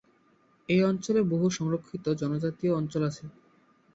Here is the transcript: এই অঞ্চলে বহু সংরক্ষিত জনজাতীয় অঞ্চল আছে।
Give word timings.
এই 0.69 0.81
অঞ্চলে 0.83 1.21
বহু 1.23 1.47
সংরক্ষিত 1.49 2.05
জনজাতীয় 2.21 2.71
অঞ্চল 2.75 3.01
আছে। 3.03 3.25